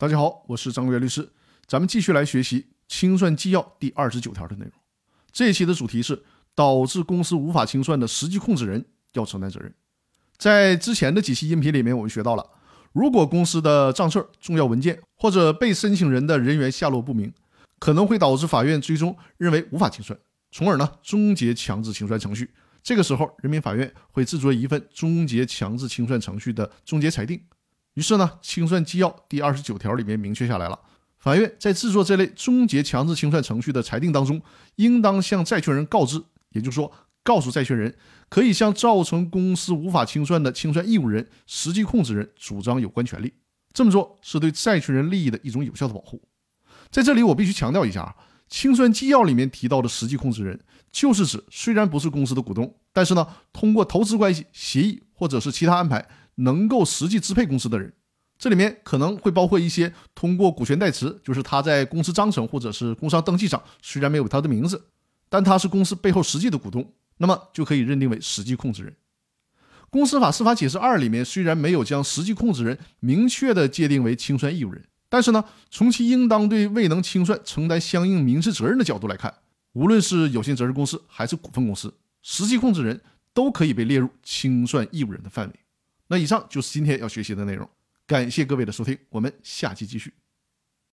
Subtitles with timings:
[0.00, 1.28] 大家好，我是张国元律师，
[1.66, 4.72] 咱们继续来学习清算纪要第二十九条的内容。
[5.32, 6.22] 这一期的主题是
[6.54, 8.84] 导致公司无法清算的实际控制人
[9.14, 9.74] 要承担责任。
[10.36, 12.50] 在之前的几期音频里面，我们学到了，
[12.92, 17.32] 如果公司的账册、重要文件或者被申请人的人员下落不明，
[17.80, 20.16] 可能会导致法院最终认为无法清算，
[20.52, 22.48] 从而呢终结强制清算程序。
[22.84, 27.42] 这个时候，人民法院会制作一份终结强制清算程序的终结裁定。
[27.98, 30.78] 于是呢，清算纪要第二十九条里面明确下来了，
[31.18, 34.40] 法院在制作这类终结强制清算程序的裁定当中，
[34.76, 36.92] 应当向债权人告知，也就是说，
[37.24, 37.92] 告诉债权人
[38.28, 43.34] 可以向造成公司无法清算的清算义务人、实际控制人主张有关权利。
[43.74, 46.22] 这么做是对债权人利益的一种有效的保护。
[46.92, 48.14] 在这里，我必须强调一下啊，
[48.46, 50.60] 清算纪要里面提到的实际控制人，
[50.92, 56.08] 就是指虽然不是公司的股东，但是呢，通过投资关系、协议或者是其他安排。
[56.38, 57.92] 能够实际支配公司的人，
[58.38, 64.86] 这里面可能会包括一些通过股权代持，就是他在公司章程或者是工商登记上虽然没有他的名字，
[65.28, 68.94] 但他是公司背后实际的股东，那么就可以认定为实际控制人。
[69.90, 79.34] 公司法司法解释二里面虽然没有将实际控制人明确的界定为清算义务人，但是呢，从其应当对未能清算承担相应民事责任的角度来看，
[79.72, 83.00] 无论是有限责任公司还是股份公司，实际控制人
[83.32, 85.54] 都可以被列入清算义务人的范围。
[86.08, 87.68] 那以上就是今天要学习的内容，
[88.06, 90.12] 感谢各位的收听，我们下期继续。